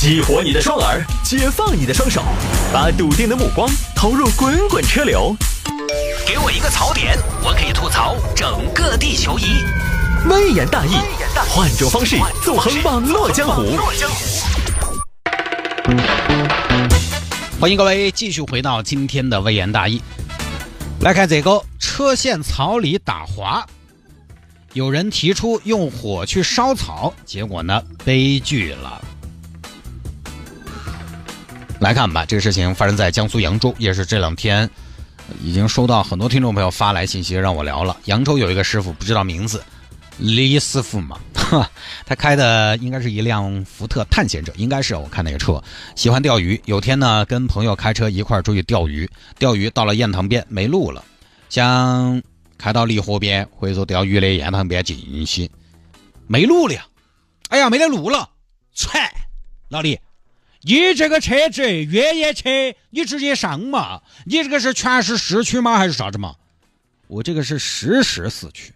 [0.00, 2.22] 激活你的双耳，解放你的双手，
[2.72, 5.34] 把笃定的目光投入滚滚车流。
[6.24, 9.64] 给我一个槽点，我可以吐槽整个地球仪。
[10.30, 10.92] 微言大义，
[11.48, 13.76] 换种方式纵横网络江湖。
[17.60, 20.00] 欢迎各位继续回到今天的微言大义。
[21.00, 23.66] 来看这个车线草里打滑，
[24.74, 29.02] 有人提出用火去烧草，结果呢悲剧了。
[31.80, 34.68] 来看吧，这个事情发生在江苏扬州，也是这两天
[35.40, 37.96] 已经收到很多听众朋友发来信息让我聊了。
[38.06, 39.62] 扬州有一个师傅，不知道名字，
[40.18, 41.18] 李师傅嘛，
[42.04, 45.62] 他开的应该是一辆福特探险者，应该是我看那个车，
[45.94, 46.60] 喜欢钓鱼。
[46.64, 51.04] 有天呢，跟朋友开车一块儿出去钓鱼，钓鱼到了堰塘边没路了，
[51.48, 52.20] 想
[52.58, 55.48] 开到离河边或者钓鱼的堰塘边进去，
[56.26, 56.84] 没路了呀！
[57.50, 58.28] 哎呀，没得路了，
[58.74, 59.08] 踹，
[59.68, 59.96] 老李。
[60.62, 64.02] 你这个车子越野车，你直接上嘛？
[64.24, 65.78] 你这个是全是市区吗？
[65.78, 66.34] 还是啥子嘛？
[67.06, 68.72] 我这个是实时四驱，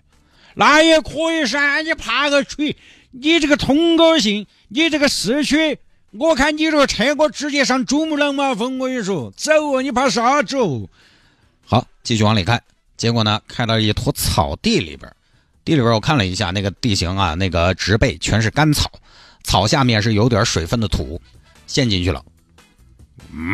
[0.55, 1.83] 那也可以噻。
[1.83, 2.77] 你爬个锤？
[3.11, 5.79] 你这个通过性，你这个市区，
[6.13, 8.79] 我看你这个车，我直接上珠穆朗玛峰。
[8.79, 9.83] 我跟你说，走啊！
[9.83, 10.89] 你怕啥子哦？
[11.67, 12.59] 好，继续往里开。
[12.97, 15.13] 结果呢，开到一坨草地里边，
[15.65, 18.91] 地里边我看了一下，那个地形啊，那个植被全是干草，
[19.43, 21.21] 草下面是有点水分的土。
[21.67, 22.23] 陷进去了，
[23.33, 23.53] 嗯，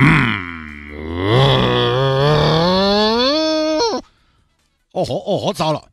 [4.92, 5.84] 哦吼哦吼，糟了，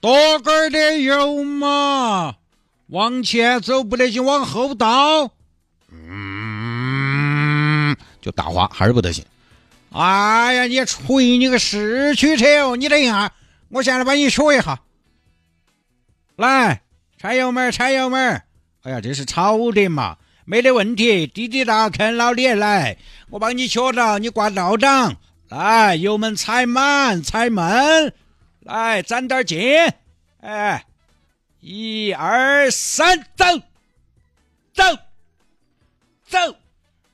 [0.00, 2.34] 多根的油嘛，
[2.88, 5.30] 往前走不得行，往后倒，
[5.90, 9.24] 嗯，就打滑还是不得行。
[9.92, 12.76] 哎呀，你吹你个四驱车哦！
[12.76, 13.32] 你等一下，
[13.70, 14.80] 我现在帮你学一下。
[16.36, 16.82] 来，
[17.18, 18.40] 踩油门，踩油门。
[18.82, 20.16] 哎呀，这是超的嘛。
[20.44, 22.96] 没得问题，滴滴答，看老李来，
[23.28, 25.16] 我帮你学到，你挂道长，
[25.48, 28.12] 来，油门踩满，踩满，
[28.60, 29.60] 来，攒点劲，
[30.40, 30.84] 哎，
[31.60, 33.44] 一二三，走，
[34.74, 34.82] 走，
[36.26, 36.38] 走，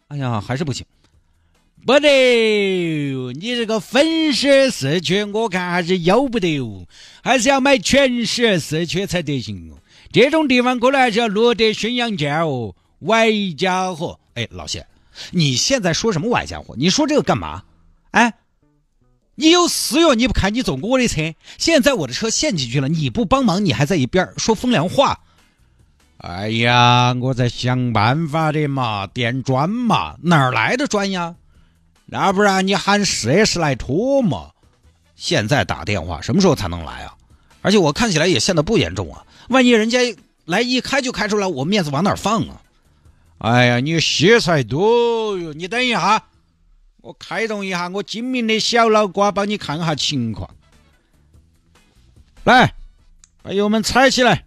[0.08, 0.87] 哎呀，还是不行，
[1.84, 6.87] 不得，你这个粉色四驱，我看还是要不得哦，
[7.22, 9.76] 还是要买全时四驱才得行哦，
[10.12, 12.75] 这种地方可能还是要落得宣扬件哦。
[13.00, 14.86] 歪家伙，哎，老谢，
[15.30, 16.74] 你现在说什么歪家伙？
[16.76, 17.62] 你说这个干嘛？
[18.10, 18.34] 哎，
[19.34, 20.14] 你有事哟？
[20.14, 25.20] 你不开你坐我的车，现在我的车陷进去了，你不帮忙，你还在一边说风凉话。
[26.18, 31.34] 哎呀，我在想办法的嘛，垫砖嘛，哪儿来的砖呀？
[32.06, 34.50] 那不然你喊四 S 来拖嘛？
[35.14, 37.14] 现在打电话，什么时候才能来啊？
[37.60, 39.98] 而且我看起来也陷得不严重啊，万一人家
[40.44, 42.62] 来一开就开出来，我面子往哪放啊？
[43.38, 45.52] 哎呀，你戏才多哟！
[45.52, 46.22] 你等一下，
[47.02, 50.48] 我开动一下我精明的小脑瓜，帮你看下情况。
[52.44, 52.72] 来，
[53.42, 54.44] 把油门踩起来，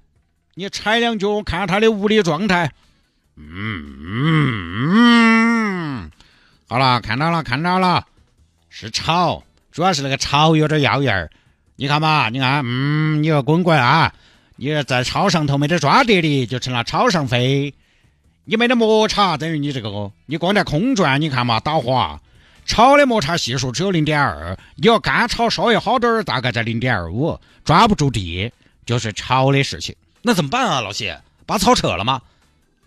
[0.56, 2.72] 你踩两脚，我看他的物理状态。
[3.36, 4.92] 嗯嗯
[6.02, 6.12] 嗯，
[6.68, 8.06] 好了，看到了，看到了，
[8.70, 11.30] 是草，主要是那个草有点耀眼儿。
[11.76, 14.14] 你看嘛，你看，嗯，你要滚滚啊！
[14.56, 17.74] 你在草上头没得抓地的，就成了草上飞。
[18.50, 22.20] 你没得摩擦，等于你这个，你光在空转，你看嘛，打滑。
[22.66, 28.52] 炒的摩擦系数只有零点二，你要干炒稍微好点儿，大概在零点二五，抓不住地
[28.88, 29.96] 就是草的事情。
[30.24, 31.22] 那怎么办啊，老谢？
[31.46, 32.24] 把草扯了吗？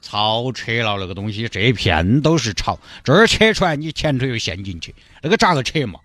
[0.01, 4.93] 草扯了，那个东西这一片都是草，这儿扯出来，你前头又陷进去，
[5.23, 6.01] 那个咋个扯嘛？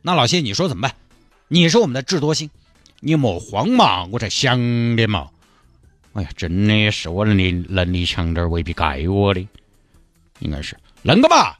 [0.00, 0.96] 那老谢，你说怎么办？
[1.48, 2.48] 你是我们的智多星，
[3.00, 4.58] 你莫慌嘛，我在想
[4.96, 5.28] 的嘛。
[6.16, 9.46] 哎呀，真的是我能力能力强点儿未必该我的，
[10.38, 11.58] 应该是恁个吧？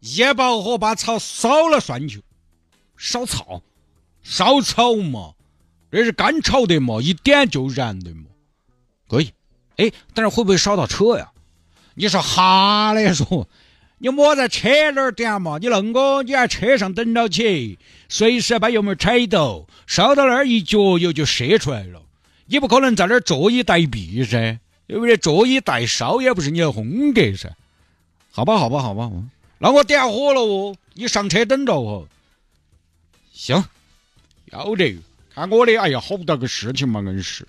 [0.00, 2.20] 一把火把草烧了算球，
[2.96, 3.60] 烧草，
[4.22, 5.34] 烧草嘛，
[5.90, 8.24] 这是干草的嘛，一点就燃的嘛，
[9.06, 9.30] 可以。
[9.76, 11.30] 哎，但是会不会烧到车呀？
[11.96, 13.46] 你说哈的说，
[13.98, 22.00] 你莫在车那儿点嘛，你恁个你在车上等到起，随时把油门踩到，烧到那儿一脚油就射出来了。
[22.50, 24.58] 你不可能在那儿坐以待毙噻，
[24.88, 25.16] 对不对？
[25.16, 27.48] 坐以待烧也不是你的风格噻。
[28.32, 29.08] 好吧，好吧，好吧，
[29.58, 32.08] 那我点火了哦，你上车等着哦。
[33.32, 33.64] 行，
[34.46, 34.98] 要得，
[35.32, 37.46] 看我的，哎呀，好大个事情嘛，硬是。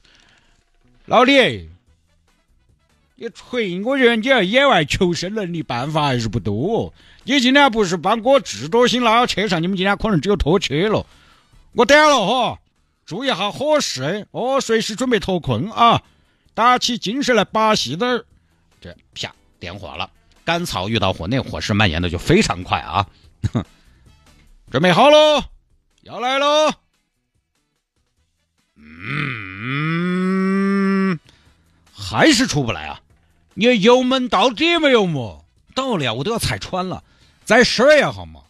[1.08, 1.68] 老李，
[3.16, 6.94] 你锤我觉得，你要野外求生能力，办法还是不多。
[7.24, 11.04] 你今天不是帮我智多星拉到车上，你们今天可能只有拖车了。
[11.74, 12.60] 我点了哈。
[13.12, 16.02] 注意下伙食哦，随时准备脱困啊！
[16.54, 18.26] 打起精神来把戏点儿。
[18.80, 20.10] 这啪点火了。
[20.46, 23.06] 干草遇到火，那火势蔓延的就非常快啊！
[24.72, 25.44] 准备好喽，
[26.04, 26.72] 要来喽！
[28.78, 29.60] 嗯，
[31.94, 33.02] 还是出不来啊！
[33.56, 35.44] 你油门到底没有么？
[35.76, 37.04] 到了，我都要踩穿了。
[37.44, 38.44] 再试一下好吗？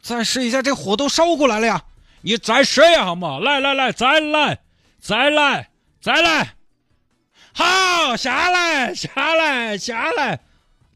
[0.00, 1.84] 再试一下，这火都烧过来了呀！
[2.24, 3.38] 你再试一下嘛？
[3.38, 4.58] 来来来，再来，
[4.98, 5.68] 再来，
[6.00, 6.54] 再来！
[7.52, 10.40] 好，下来，下来，下来！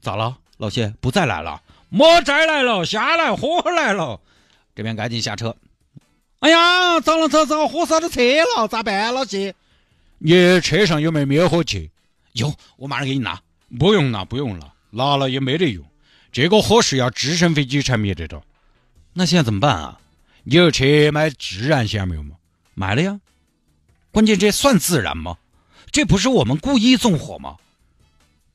[0.00, 0.88] 咋了，老谢？
[1.02, 1.60] 不再来了？
[1.90, 4.19] 莫再来了，下来，火来了！
[4.75, 5.54] 这边赶紧下车。
[6.38, 8.22] 哎呀，糟了，着着，火烧到车
[8.56, 9.54] 了，咋办，老谢？
[10.16, 11.90] 你车上有没有灭火器？
[12.32, 13.38] 有，我马上给你拿。
[13.78, 15.84] 不用拿，不用了，拿了也没得用。
[16.32, 18.42] 这个火是要直升飞机才灭得着。
[19.12, 20.00] 那现在怎么办啊？
[20.50, 22.34] 你有去买自燃险没有吗？
[22.72, 23.20] 买了呀。
[24.10, 25.36] 关键这算自燃吗？
[25.92, 27.56] 这不是我们故意纵火吗？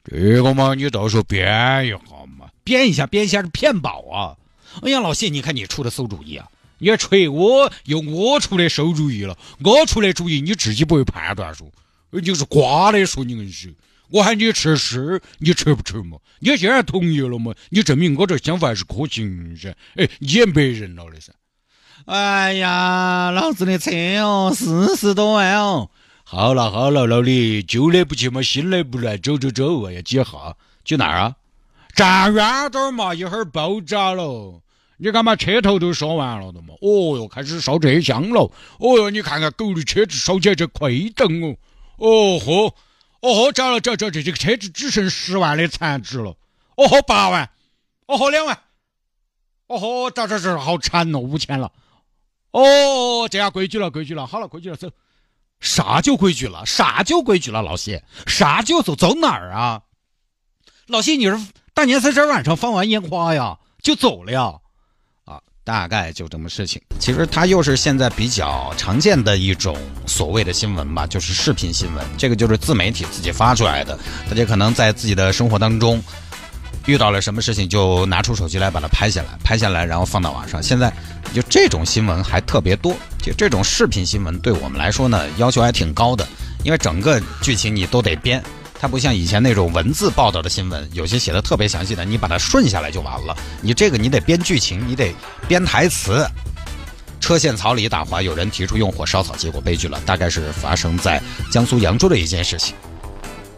[0.03, 1.99] 这个嘛，你到时候编一下
[2.35, 4.35] 嘛，编一下，编一下是骗保啊！
[4.81, 6.49] 哎呀，老谢，你看你出的馊主意啊！
[6.79, 11.71] 你锤我，又我出的馊主意了，我出的主意你自己不会判断说，
[12.09, 13.71] 你是瓜的说你硬是。
[14.09, 16.17] 我喊你吃屎，你吃不吃嘛？
[16.39, 19.75] 你既然同意了嘛，你证明我这想法还是可行噻。
[19.95, 21.31] 哎，你也没人了的噻。
[22.05, 25.89] 哎呀，老子的车哦，四十多万哦。
[26.23, 30.57] 好了好了，老李，旧的不去嘛，新的不来，走走走，哎呀，几号？
[30.83, 31.35] 去哪儿啊？
[31.95, 34.59] 站远点嘛，一会儿爆炸了。
[34.97, 36.73] 你看嘛，车头都烧完了的嘛。
[36.81, 38.51] 哦哟，开始烧这香了。
[38.79, 41.55] 哦哟，你看看狗的车子烧起来这亏灯哦。
[41.97, 42.73] 哦豁。
[43.21, 46.35] 哦豁，着了着着这这个车子只剩十万的残值了。
[46.75, 47.49] 哦豁，八万。
[48.07, 48.57] 哦豁，两万。
[49.67, 51.71] 哦豁，着着着好惨哦，五千了。
[52.53, 54.25] 哦，这下规矩了，规矩了。
[54.25, 54.87] 好了，规矩了，走。
[55.59, 56.65] 啥就规矩了？
[56.65, 57.61] 啥就规矩了？
[57.61, 58.95] 老谢，啥就走？
[58.95, 59.81] 走哪儿啊？
[60.87, 61.37] 老谢，你是
[61.73, 64.53] 大年三十晚上放完烟花呀，就走了呀？
[65.25, 72.05] 啊大概就这么事情，其实它又是现在比较常见的一种所谓的新闻吧，就是视频新闻。
[72.17, 73.97] 这个就是自媒体自己发出来的，
[74.29, 76.03] 大家可能在自己的生活当中
[76.85, 80.61] 遇到了什么事情，就拿出手机来把它拍下来，拍下来然后放到网上。
[80.61, 80.91] 现在
[81.33, 86.27] 就这种新闻还特别多，就这种视频新闻对我们来说呢，要求还挺高的，
[86.63, 88.43] 因为整个剧情你都得编。
[88.79, 93.33] 它不像以前那种文字报道的新闻，有些写的特别详细的，你把它顺下来就完了。
[93.61, 95.15] 你这个你得编剧情，你得
[95.47, 96.27] 编台词。
[97.21, 99.97] 车陷草里打滑，有人提出用火烧草，结果悲剧了。
[100.05, 102.75] 大概是发生在江苏扬州的一件事情。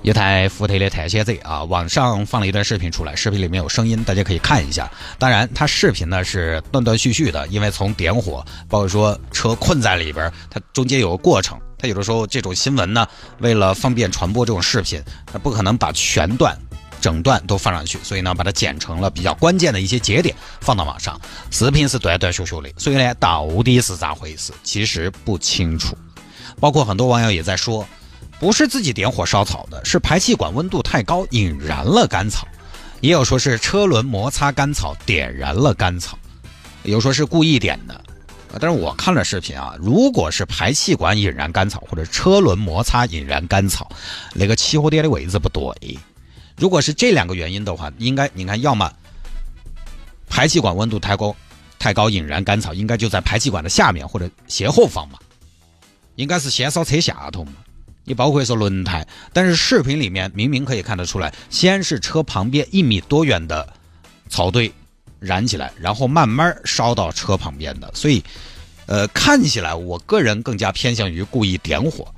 [0.05, 4.87] 一台福特的探险者啊，网上放了一段视频出来，视频里面有声音，大家可以看一下。
[5.17, 11.59] 当然，它视频呢是断断续续的，因为从点火，包括说车困在里边，它中间有个过程。
[11.79, 13.07] 它有的时候这种新闻呢，
[13.39, 16.55] 为了方便传播这种视频，它不可能把全段、
[17.01, 21.19] 整段都放上去，所以呢，把它剪成了比较关键的一些节点放到网上。
[21.49, 25.97] 视频是断断续续的，所以呢，到底是咋回事，其实不清楚。
[26.57, 27.85] 包括很多网友也在说，
[28.39, 32.45] 不是自己点火烧草的，是排气管温度太高引燃了干草；
[33.01, 36.17] 也有说是车轮摩擦干草点燃了干草，
[36.83, 37.99] 有说是故意点的。
[38.57, 43.89] 但是我看了视频啊，如果是排气管引燃干草或者车轮摩擦引燃干草，
[44.33, 45.99] 那个起火点的位置不对。
[46.57, 48.89] 如果是这两个原因的话，应该你看，要么
[50.29, 51.35] 排气管温度太高，
[51.77, 55.19] 太高引燃干草，应该就在排气管的下面或者斜后方嘛，
[56.15, 57.53] 应该是先烧车下头嘛。
[58.05, 63.67] 你包括说轮胎，但是视频里面明明可以看得出来，先是车旁边一米多远的
[64.29, 64.71] 草堆。
[65.17, 68.23] 燃起来，然后慢慢烧到车旁边的，所以，
[68.85, 72.13] 呃，看起来我个人更加偏向于故意点火。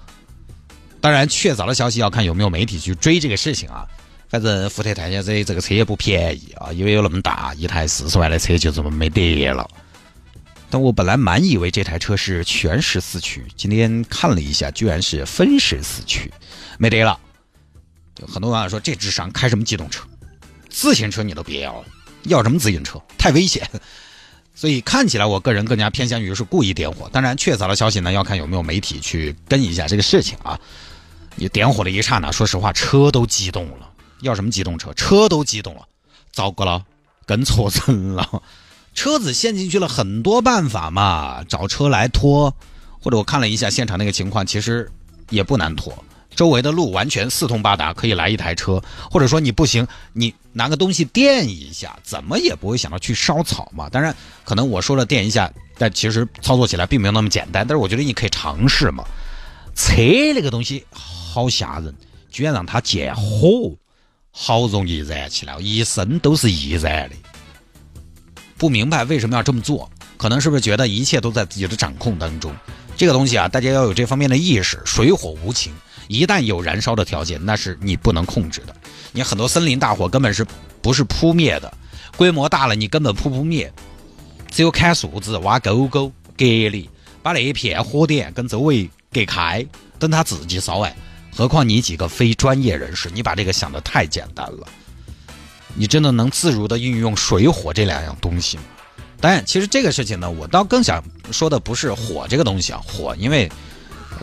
[0.99, 3.87] 当然，确凿的消息要看有没有媒体去追这个事情啊。
[4.27, 9.69] 反正福特探险者这个车也不便宜啊，因为有那么大一台四十万的车就这么没得了。
[10.69, 16.31] 但我本来满以为这台车是全时四驱，今天看了一下，居然是分时四驱，
[16.77, 17.19] 没得了。
[18.27, 20.05] 很多网友说这智商开什么机动车？
[20.69, 21.85] 自行车你都别要了。
[22.23, 23.01] 要什么自行车？
[23.17, 23.69] 太危险，
[24.53, 27.09] 所以看起来我个人更加偏向于是故意点火。
[27.13, 30.59] 当然，确凿的消息呢，要看有没有媒体去跟一下这个事情啊。
[31.35, 33.89] 你点火的一刹那，说实话，车都激动了。
[34.21, 34.91] 要什么机动车？
[34.93, 35.87] 车都激动了，
[36.33, 36.83] 糟糕了，
[37.25, 38.43] 跟错人了。
[38.97, 42.51] 车子陷进去了很多办法嘛，找车来拖，
[42.99, 44.91] 或者我看了一下现场那个情况，其实
[45.29, 45.95] 也不难拖。
[46.35, 53.87] 周围的路完全四通八达，可以来一台车，或者说你不行，你拿个东西垫一下，怎么也不会想到去烧草嘛。
[53.87, 57.67] 当然，可能我说了垫一下，但其实操作起来并没有那么简单。
[57.67, 59.03] 但是我觉得你可以尝试嘛。
[59.75, 59.93] 车
[60.33, 61.93] 那个东西好吓人，
[62.31, 63.75] 居然让它见火，
[64.31, 67.15] 好容易燃起来，一身都是易燃的。
[68.57, 72.53] 不明白为什么要这么做，可能是不是觉得一切都在自己的掌控当中？
[72.95, 74.81] 这个东西啊，大家要有这方面的意识。
[74.83, 75.71] 水火无情，
[76.07, 78.75] 一旦有燃烧的条件，那是你不能控制的。
[79.11, 80.45] 你很多森林大火根本是
[80.81, 81.71] 不是扑灭的？
[82.15, 83.71] 规模大了，你根本扑不灭。
[84.49, 86.89] 只有砍树枝、挖沟沟、隔离，
[87.21, 89.63] 把那一片火点跟周围隔开，
[89.99, 90.91] 等它自己烧完。
[91.35, 94.67] 何况你几个非专业人士，你把这个想的太简单了。
[95.77, 98.63] 你真的能自如的运用水火这两样东西吗？
[99.21, 103.49] 当然，其实这个事情呢，我倒更想说的不是火这个东西啊，火，因为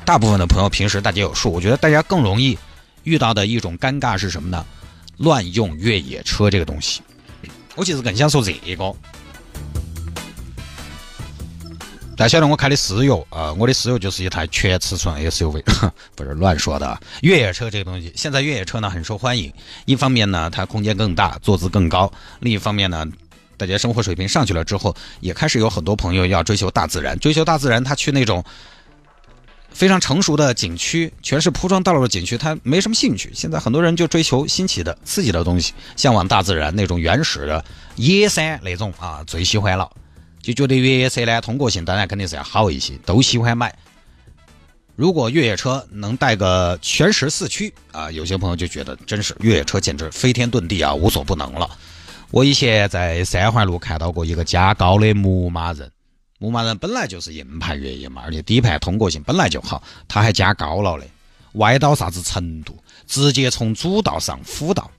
[0.04, 2.58] 大部分的朋友平时大家有数，我觉得大家更容易
[3.04, 4.64] 遇到的一种尴尬是什么呢？
[5.18, 7.00] 乱用越野车这个东西。
[7.76, 8.94] 我其实更想说这个。
[12.25, 15.62] 大家晓得我开的私有啊，我的私有就是一台全尺寸 SUV，
[16.16, 16.99] 不是乱说的。
[17.21, 19.52] 越野车这个东西，现在越野车呢很受欢迎。
[19.85, 23.04] 一方面呢，它空间更大，坐姿更高；另一方面呢，
[23.59, 27.19] 大家生活水平上去了之后，也开始有很多朋友要追求大自然。
[27.19, 28.43] 追求大自然，他去那种
[29.69, 33.31] 非常成熟的景区，全是铺装道路的景区，他没什么兴趣。
[33.35, 37.62] 现在很多人就追求新奇的、刺激的东西，向往大自然那种原始的
[37.97, 39.90] 野山那种啊，最喜欢了。
[40.44, 43.74] 就觉得越野车呢，通过性当然肯定是要好一些，都喜欢买。
[44.94, 51.68] 如果越野车能带个全时四驱啊，有些朋友就觉得真是越野车简直飞天遁地啊，无所不能了。
[52.30, 55.90] 我以前在三环路看到过一个加高的牧马人，
[56.38, 61.06] 牧马人本来就是硬派越野嘛，而且底盘通过性本来就好，它还加高了的，
[61.54, 62.76] 歪到啥子程度？
[63.06, 64.90] 直接从主道上辅道。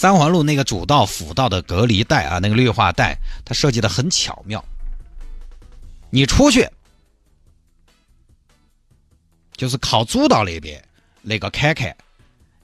[0.00, 4.64] 三环路那个主道辅道的隔离带啊，那个绿化带，它设计的很巧妙。
[6.08, 6.66] 你出去，
[9.54, 10.82] 就是靠主道那边
[11.20, 11.94] 那个坎坎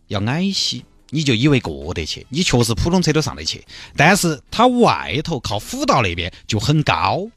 [0.07, 3.63] 要矮些，你就以为过得去，你确实普通车都上得去。
[3.95, 7.29] 但是它外头靠辅道那边就很高，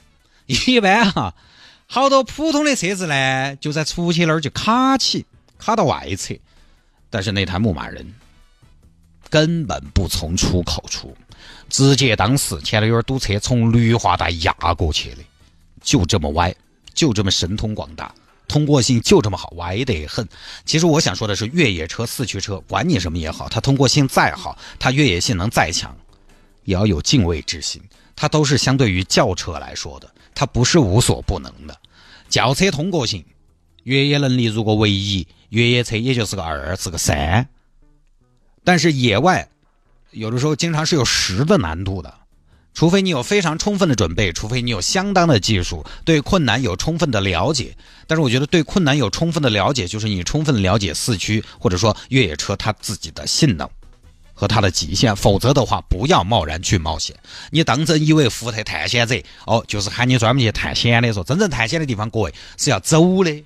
[0.45, 1.35] 一般哈，
[1.87, 5.25] 好多普通的车子呢就在出去那儿就卡起，
[5.57, 6.33] 卡到外侧。
[7.09, 8.13] 但是那台牧马人。
[9.29, 11.15] 根本不从出口出，
[11.69, 15.17] 直接当时前头有点堵车，从绿化带压过去的，
[15.81, 16.53] 就这么歪，
[16.93, 18.13] 就这么神通广大，
[18.47, 20.27] 通过性就这么好，歪得很。
[20.65, 25.95] 其实我想说的是，越野车、四驱车，管你什么也好，它通过性再好，它越野性能再强，
[26.63, 27.81] 也要有敬畏之心。
[28.15, 31.77] 它都是相对于轿车来说的，它不是无所不能的。
[32.27, 33.23] 轿车通过性，
[33.83, 37.47] 越野能力如果为一，越野车也就是个二，是个三。
[38.63, 39.49] 但是野外，
[40.11, 42.13] 有的时候经常是有十的难度的，
[42.73, 47.75] 除非你有非常充分的准备，除非你有相当的技术，对困难有充分的了解。
[48.07, 53.69] 但是我觉得对困难有充分的了解，就是你充分了解四驱或者说越野车它自己的性能
[54.33, 55.15] 和它的极限。
[55.15, 57.15] 否则的话，不要贸然去冒险。
[57.51, 61.13] 你当真以为福特探险者哦，就是喊你专门去探险的？
[61.13, 63.43] 说真正探险的地方，各位是要走的，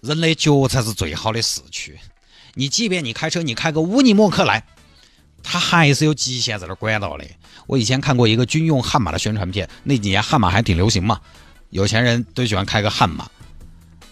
[0.00, 1.98] 人的脚才是最好的四驱。
[2.54, 4.64] 你即便你开车，你开个乌尼莫克来，
[5.42, 7.24] 它还是有极限在那管道的。
[7.66, 11.20] 我以前看过一个军用悍马的宣传片，那几年悍马还挺流行嘛，
[11.70, 13.28] 有钱人都喜欢开个悍马，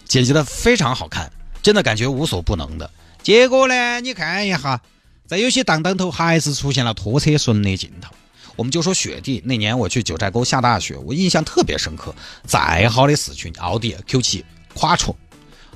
[0.05, 1.31] 剪辑的非常好看，
[1.61, 2.89] 真的感觉无所不能的。
[3.21, 4.81] 结果呢，你看一下，
[5.25, 8.13] 在有些档档头还是出现了拖车损的镜头。
[8.55, 12.13] 我们就说雪地，那年我去九寨沟下大雪，我印象特别深刻。
[12.45, 14.43] 再好的四驱，奥迪 Q7
[14.75, 15.15] 夸戳。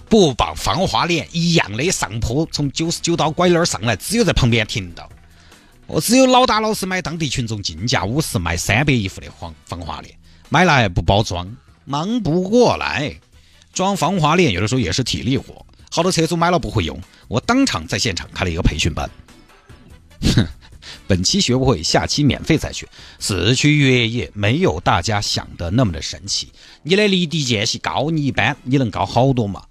[0.09, 5.09] 不绑防滑链一样的上坡，从九十九道拐那儿上来，只有在旁边停到。
[5.85, 10.13] 我只有老打老实买当地群众进价五十卖三百一副的防防滑链，
[10.49, 13.15] 买来不包装，忙不过来。
[13.73, 19.09] 装防滑链有的时候也是体力活，好多车主买了不会用，我当场在现场开了一个培训班。
[20.35, 20.47] 哼，
[21.05, 22.87] 本期学不会，下期免费再学。
[23.19, 29.63] 四驱越野没有大家想的那么的神奇，你的离地间隙高你一般，你能高好多嘛？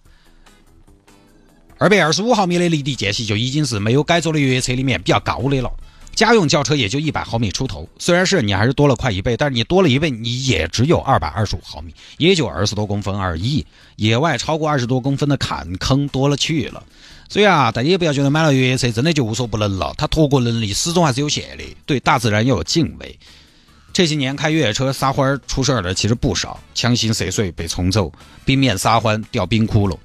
[1.78, 5.71] 二百二十五毫米的离地间隙就已经是没有改装的越野车里面比较高的了，
[6.14, 7.87] 家用轿车也就一百毫米出头。
[7.99, 13.66] 虽然是你还是多了快一倍，但是你多了一倍，你也只有二百二十五毫米，也就二十多公分而已。
[13.97, 16.83] 野外超过二十多公分的坎坑多了去了，
[17.28, 21.64] 所以啊，大家也不要觉得买了越野车真的就无所不能了，它脱过能力始终还是有限的。
[21.85, 23.18] 对大自然要有敬畏。
[23.92, 28.11] 这些年开越野车撒欢出事儿的其实不少，强行涉水被冲走，
[28.47, 29.99] 冰面撒欢掉冰窟窿。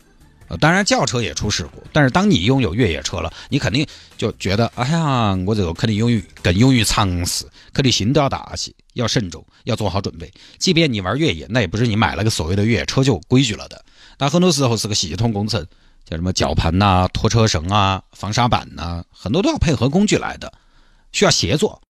[0.57, 3.85] 当然，轿车也出事故，但是当你拥有越野车了，你肯定
[4.17, 10.31] 就觉得，哎呀，我这个肯定勇于更勇于尝试，肯定心都要大些，要慎重，要做好准备。
[10.57, 13.83] 即便你玩越野，那也不是你买了个所谓的越野车就规矩了的，
[14.17, 15.65] 但很多时候是个系统工程，
[16.05, 20.51] 叫什么绞盘呐、拖车绳啊、防沙板呐，很多都要配合工具来的，
[21.11, 21.81] 需要协作。